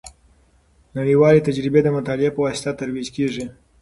نړیوالې 0.97 1.45
تجربې 1.47 1.81
د 1.83 1.87
مطالعې 1.97 2.31
په 2.33 2.39
واسطه 2.45 2.71
ترویج 2.79 3.07
کیږي. 3.15 3.45